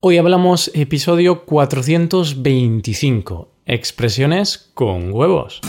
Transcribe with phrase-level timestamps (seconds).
[0.00, 5.60] Hoy hablamos episodio 425, expresiones con huevos.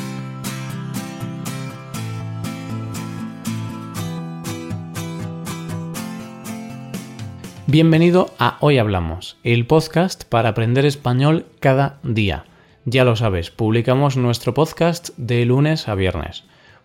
[7.65, 12.45] Bienvenido a Hoy Hablamos, el podcast para aprender español cada día.
[12.85, 16.43] Ya lo sabes, publicamos nuestro podcast de lunes a viernes.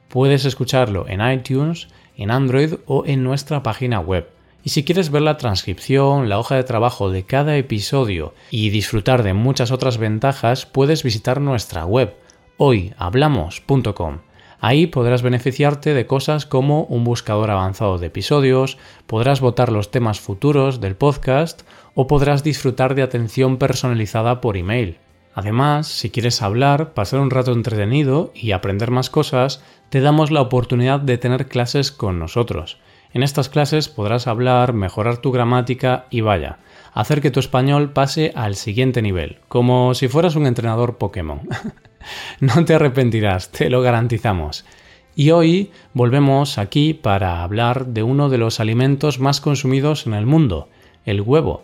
[0.08, 4.33] Puedes escucharlo en iTunes, en Android o en nuestra página web
[4.64, 9.22] y si quieres ver la transcripción, la hoja de trabajo de cada episodio y disfrutar
[9.22, 12.14] de muchas otras ventajas, puedes visitar nuestra web
[12.56, 14.20] hoyhablamos.com.
[14.60, 20.20] Ahí podrás beneficiarte de cosas como un buscador avanzado de episodios, podrás votar los temas
[20.20, 21.62] futuros del podcast
[21.94, 24.96] o podrás disfrutar de atención personalizada por email.
[25.34, 30.40] Además, si quieres hablar, pasar un rato entretenido y aprender más cosas, te damos la
[30.40, 32.78] oportunidad de tener clases con nosotros.
[33.14, 36.58] En estas clases podrás hablar, mejorar tu gramática y vaya,
[36.92, 41.42] hacer que tu español pase al siguiente nivel, como si fueras un entrenador Pokémon.
[42.40, 44.64] no te arrepentirás, te lo garantizamos.
[45.14, 50.26] Y hoy volvemos aquí para hablar de uno de los alimentos más consumidos en el
[50.26, 50.68] mundo,
[51.04, 51.62] el huevo.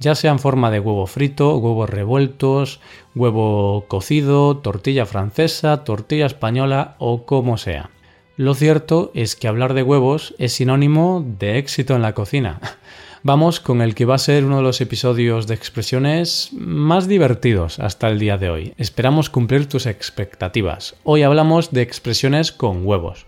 [0.00, 2.80] Ya sea en forma de huevo frito, huevos revueltos,
[3.14, 7.90] huevo cocido, tortilla francesa, tortilla española o como sea.
[8.38, 12.60] Lo cierto es que hablar de huevos es sinónimo de éxito en la cocina.
[13.24, 17.80] Vamos con el que va a ser uno de los episodios de expresiones más divertidos
[17.80, 18.74] hasta el día de hoy.
[18.76, 20.94] Esperamos cumplir tus expectativas.
[21.02, 23.26] Hoy hablamos de expresiones con huevos.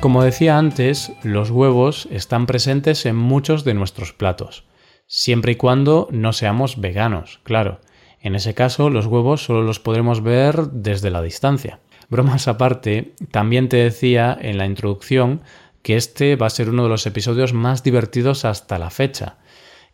[0.00, 4.62] Como decía antes, los huevos están presentes en muchos de nuestros platos
[5.06, 7.80] siempre y cuando no seamos veganos, claro.
[8.20, 11.80] En ese caso, los huevos solo los podremos ver desde la distancia.
[12.08, 15.42] Bromas aparte, también te decía en la introducción
[15.82, 19.36] que este va a ser uno de los episodios más divertidos hasta la fecha.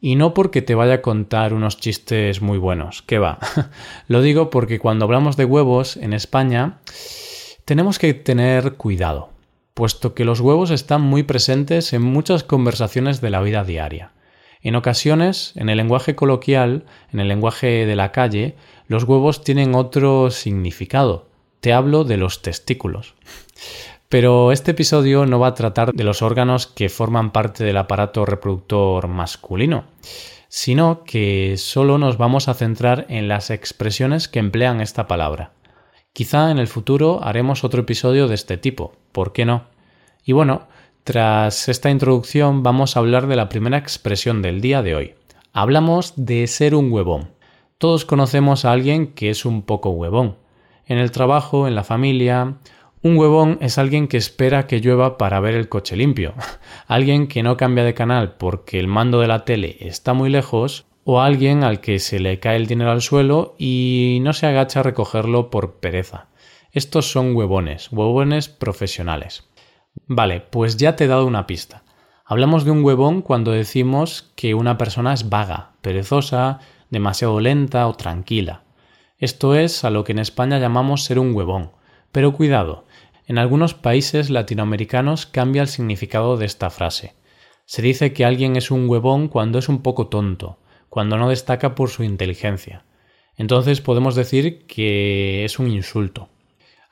[0.00, 3.39] Y no porque te vaya a contar unos chistes muy buenos, que va.
[4.08, 6.78] Lo digo porque cuando hablamos de huevos en España
[7.64, 9.30] tenemos que tener cuidado,
[9.74, 14.12] puesto que los huevos están muy presentes en muchas conversaciones de la vida diaria.
[14.62, 18.55] En ocasiones, en el lenguaje coloquial, en el lenguaje de la calle,
[18.86, 21.27] los huevos tienen otro significado.
[21.61, 23.14] Te hablo de los testículos.
[24.08, 28.24] Pero este episodio no va a tratar de los órganos que forman parte del aparato
[28.24, 29.84] reproductor masculino,
[30.48, 35.52] sino que solo nos vamos a centrar en las expresiones que emplean esta palabra.
[36.12, 39.64] Quizá en el futuro haremos otro episodio de este tipo, ¿por qué no?
[40.24, 40.68] Y bueno,
[41.05, 45.14] tras esta introducción vamos a hablar de la primera expresión del día de hoy.
[45.52, 47.30] Hablamos de ser un huevón.
[47.79, 50.36] Todos conocemos a alguien que es un poco huevón.
[50.86, 52.58] En el trabajo, en la familia,
[53.02, 56.35] un huevón es alguien que espera que llueva para ver el coche limpio,
[56.86, 60.86] alguien que no cambia de canal porque el mando de la tele está muy lejos,
[61.02, 64.80] o alguien al que se le cae el dinero al suelo y no se agacha
[64.80, 66.29] a recogerlo por pereza.
[66.70, 69.48] Estos son huevones, huevones profesionales.
[70.07, 71.85] Vale, pues ya te he dado una pista.
[72.25, 76.61] Hablamos de un huevón cuando decimos que una persona es vaga, perezosa,
[76.91, 78.63] demasiado lenta o tranquila.
[79.19, 81.73] Esto es a lo que en España llamamos ser un huevón.
[82.11, 82.86] Pero cuidado,
[83.27, 87.14] en algunos países latinoamericanos cambia el significado de esta frase.
[87.64, 90.58] Se dice que alguien es un huevón cuando es un poco tonto,
[90.89, 92.85] cuando no destaca por su inteligencia.
[93.36, 96.29] Entonces podemos decir que es un insulto.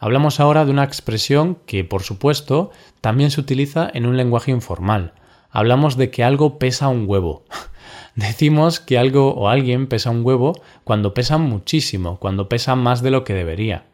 [0.02, 2.70] Hablamos ahora de una expresión que, por supuesto,
[3.02, 5.12] también se utiliza en un lenguaje informal.
[5.50, 7.44] Hablamos de que algo pesa un huevo.
[8.14, 13.10] Decimos que algo o alguien pesa un huevo cuando pesa muchísimo, cuando pesa más de
[13.10, 13.84] lo que debería.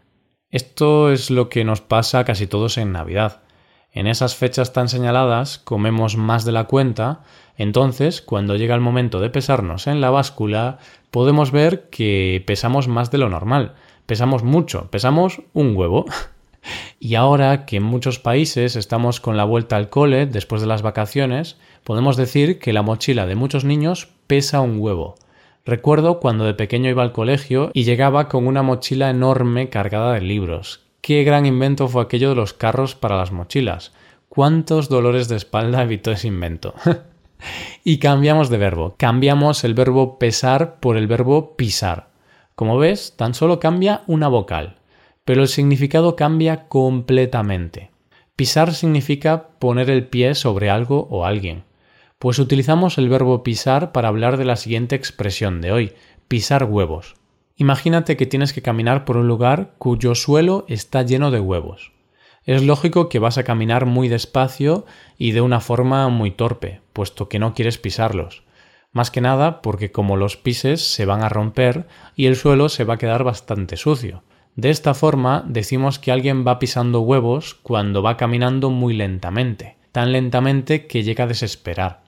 [0.48, 3.42] Esto es lo que nos pasa casi todos en Navidad.
[3.90, 7.24] En esas fechas tan señaladas comemos más de la cuenta,
[7.56, 10.78] entonces cuando llega el momento de pesarnos en la báscula
[11.10, 13.74] podemos ver que pesamos más de lo normal,
[14.06, 16.06] pesamos mucho, pesamos un huevo.
[16.98, 20.82] Y ahora que en muchos países estamos con la vuelta al cole después de las
[20.82, 25.14] vacaciones, podemos decir que la mochila de muchos niños pesa un huevo.
[25.64, 30.20] Recuerdo cuando de pequeño iba al colegio y llegaba con una mochila enorme cargada de
[30.20, 30.86] libros.
[31.00, 33.92] Qué gran invento fue aquello de los carros para las mochilas.
[34.28, 36.74] ¿Cuántos dolores de espalda evitó ese invento?
[37.84, 38.94] y cambiamos de verbo.
[38.96, 42.08] Cambiamos el verbo pesar por el verbo pisar.
[42.56, 44.76] Como ves, tan solo cambia una vocal,
[45.26, 47.90] pero el significado cambia completamente.
[48.34, 51.64] Pisar significa poner el pie sobre algo o alguien.
[52.18, 55.92] Pues utilizamos el verbo pisar para hablar de la siguiente expresión de hoy,
[56.28, 57.16] pisar huevos.
[57.56, 61.92] Imagínate que tienes que caminar por un lugar cuyo suelo está lleno de huevos.
[62.44, 64.86] Es lógico que vas a caminar muy despacio
[65.18, 68.45] y de una forma muy torpe, puesto que no quieres pisarlos.
[68.96, 72.84] Más que nada porque como los pises se van a romper y el suelo se
[72.84, 74.22] va a quedar bastante sucio.
[74.54, 80.12] De esta forma decimos que alguien va pisando huevos cuando va caminando muy lentamente, tan
[80.12, 82.04] lentamente que llega a desesperar.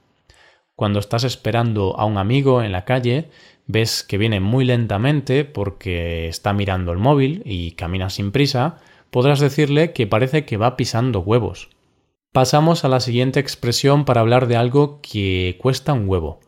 [0.75, 3.29] Cuando estás esperando a un amigo en la calle,
[3.67, 8.77] ves que viene muy lentamente porque está mirando el móvil y camina sin prisa,
[9.11, 11.69] podrás decirle que parece que va pisando huevos.
[12.31, 16.39] Pasamos a la siguiente expresión para hablar de algo que cuesta un huevo.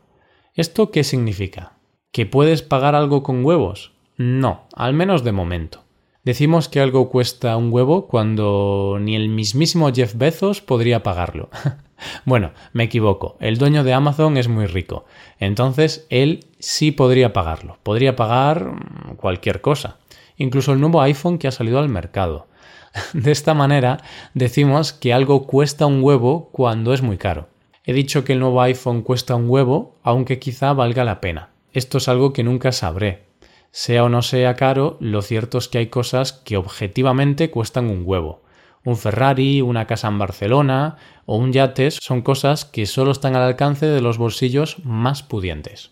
[0.54, 1.78] ¿Esto qué significa?
[2.12, 3.94] ¿Que puedes pagar algo con huevos?
[4.18, 5.86] No, al menos de momento.
[6.26, 11.50] Decimos que algo cuesta un huevo cuando ni el mismísimo Jeff Bezos podría pagarlo.
[12.26, 13.38] bueno, me equivoco.
[13.40, 15.06] El dueño de Amazon es muy rico.
[15.40, 17.78] Entonces él sí podría pagarlo.
[17.82, 18.74] Podría pagar
[19.16, 20.00] cualquier cosa.
[20.36, 22.48] Incluso el nuevo iPhone que ha salido al mercado.
[23.14, 24.00] De esta manera
[24.34, 27.48] decimos que algo cuesta un huevo cuando es muy caro.
[27.84, 31.50] He dicho que el nuevo iPhone cuesta un huevo, aunque quizá valga la pena.
[31.74, 33.26] Esto es algo que nunca sabré.
[33.72, 38.04] Sea o no sea caro, lo cierto es que hay cosas que objetivamente cuestan un
[38.06, 38.44] huevo.
[38.84, 43.44] Un Ferrari, una casa en Barcelona o un yate son cosas que solo están al
[43.44, 45.92] alcance de los bolsillos más pudientes.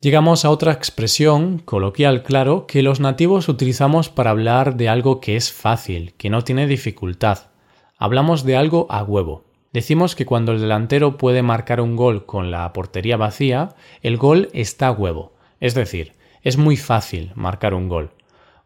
[0.00, 5.36] Llegamos a otra expresión, coloquial claro, que los nativos utilizamos para hablar de algo que
[5.36, 7.50] es fácil, que no tiene dificultad.
[7.96, 9.47] Hablamos de algo a huevo.
[9.78, 14.48] Decimos que cuando el delantero puede marcar un gol con la portería vacía, el gol
[14.52, 15.34] está a huevo.
[15.60, 18.10] Es decir, es muy fácil marcar un gol.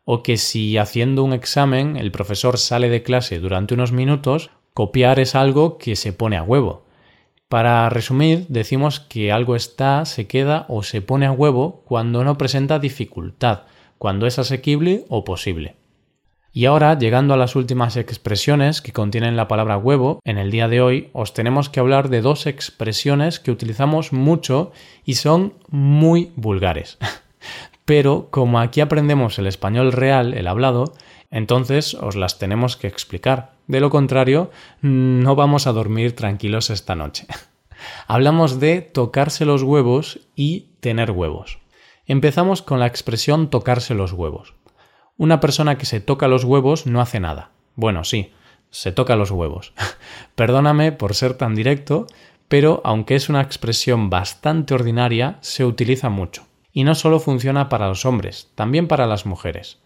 [0.06, 5.20] O que si haciendo un examen el profesor sale de clase durante unos minutos, copiar
[5.20, 6.86] es algo que se pone a huevo.
[7.50, 12.38] Para resumir, decimos que algo está, se queda o se pone a huevo cuando no
[12.38, 13.64] presenta dificultad,
[13.98, 15.76] cuando es asequible o posible.
[16.54, 20.68] Y ahora, llegando a las últimas expresiones que contienen la palabra huevo, en el día
[20.68, 24.70] de hoy os tenemos que hablar de dos expresiones que utilizamos mucho
[25.06, 26.98] y son muy vulgares.
[27.86, 30.92] Pero como aquí aprendemos el español real, el hablado,
[31.30, 33.52] entonces os las tenemos que explicar.
[33.66, 34.50] De lo contrario,
[34.82, 37.26] no vamos a dormir tranquilos esta noche.
[38.06, 41.60] Hablamos de tocarse los huevos y tener huevos.
[42.04, 44.52] Empezamos con la expresión tocarse los huevos.
[45.16, 47.50] Una persona que se toca los huevos no hace nada.
[47.74, 48.32] Bueno, sí,
[48.70, 49.72] se toca los huevos.
[50.34, 52.06] Perdóname por ser tan directo,
[52.48, 56.46] pero aunque es una expresión bastante ordinaria, se utiliza mucho.
[56.72, 59.78] Y no solo funciona para los hombres, también para las mujeres.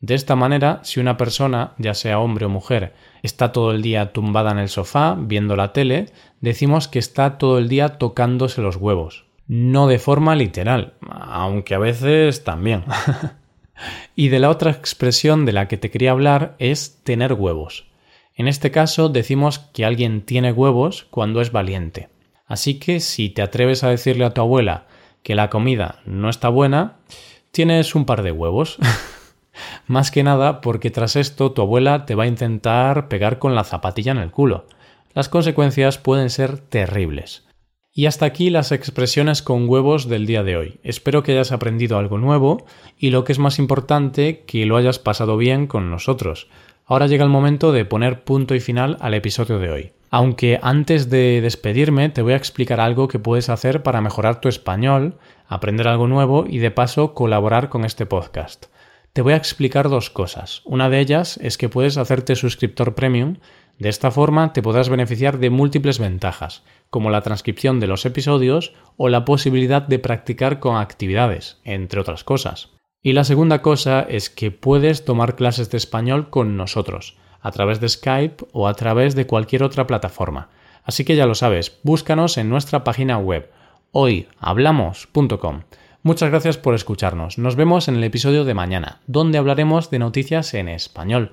[0.00, 4.12] De esta manera, si una persona, ya sea hombre o mujer, está todo el día
[4.12, 6.06] tumbada en el sofá viendo la tele,
[6.40, 9.24] decimos que está todo el día tocándose los huevos.
[9.46, 12.84] No de forma literal, aunque a veces también.
[14.16, 17.86] y de la otra expresión de la que te quería hablar es tener huevos.
[18.34, 22.08] En este caso decimos que alguien tiene huevos cuando es valiente.
[22.46, 24.86] Así que si te atreves a decirle a tu abuela
[25.22, 26.96] que la comida no está buena,
[27.50, 28.78] tienes un par de huevos.
[29.86, 33.64] Más que nada porque tras esto tu abuela te va a intentar pegar con la
[33.64, 34.66] zapatilla en el culo.
[35.14, 37.44] Las consecuencias pueden ser terribles.
[37.96, 40.80] Y hasta aquí las expresiones con huevos del día de hoy.
[40.82, 42.66] Espero que hayas aprendido algo nuevo
[42.98, 46.48] y lo que es más importante, que lo hayas pasado bien con nosotros.
[46.86, 49.92] Ahora llega el momento de poner punto y final al episodio de hoy.
[50.10, 54.48] Aunque antes de despedirme te voy a explicar algo que puedes hacer para mejorar tu
[54.48, 55.16] español,
[55.46, 58.66] aprender algo nuevo y de paso colaborar con este podcast.
[59.12, 60.62] Te voy a explicar dos cosas.
[60.64, 63.36] Una de ellas es que puedes hacerte suscriptor premium.
[63.78, 68.72] De esta forma te podrás beneficiar de múltiples ventajas, como la transcripción de los episodios
[68.96, 72.70] o la posibilidad de practicar con actividades, entre otras cosas.
[73.02, 77.80] Y la segunda cosa es que puedes tomar clases de español con nosotros, a través
[77.80, 80.48] de Skype o a través de cualquier otra plataforma.
[80.84, 83.50] Así que ya lo sabes, búscanos en nuestra página web
[83.92, 85.62] hoyhablamos.com.
[86.02, 87.38] Muchas gracias por escucharnos.
[87.38, 91.32] Nos vemos en el episodio de mañana, donde hablaremos de noticias en español.